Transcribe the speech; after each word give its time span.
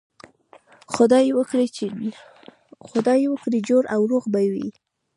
خدای 2.93 3.25
وکړي 3.29 3.59
جوړ 3.67 3.83
او 3.95 4.01
روغ 4.11 4.23
به 4.33 4.41
وئ. 4.51 4.67